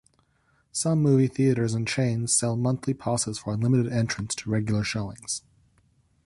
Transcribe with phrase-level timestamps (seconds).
[0.71, 5.43] Some movie theaters and chains sell monthly passes for unlimited entrance to regular showings.